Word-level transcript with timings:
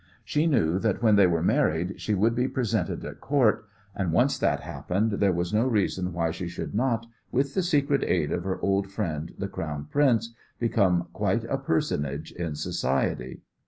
She 0.25 0.47
knew 0.47 0.79
that 0.79 1.03
when 1.03 1.15
they 1.15 1.27
were 1.27 1.43
married 1.43 2.01
she 2.01 2.15
would 2.15 2.33
be 2.33 2.47
presented 2.47 3.05
at 3.05 3.21
Court, 3.21 3.65
and 3.95 4.11
once 4.11 4.39
that 4.39 4.61
happened 4.61 5.11
there 5.11 5.31
was 5.31 5.53
no 5.53 5.67
reason 5.67 6.11
why 6.11 6.31
she 6.31 6.47
should 6.47 6.73
not, 6.73 7.05
with 7.31 7.53
the 7.53 7.61
secret 7.61 8.03
aid 8.05 8.31
of 8.31 8.43
her 8.43 8.59
old 8.61 8.87
friend, 8.87 9.31
the 9.37 9.47
Crown 9.47 9.85
Prince, 9.91 10.33
become 10.57 11.07
quite 11.13 11.43
a 11.43 11.59
personage 11.59 12.31
in 12.31 12.55
society. 12.55 13.43